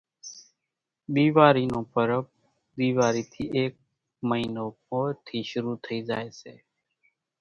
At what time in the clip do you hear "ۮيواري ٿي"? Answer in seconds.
2.77-3.43